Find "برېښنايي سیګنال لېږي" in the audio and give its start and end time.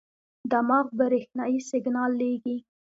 0.99-2.55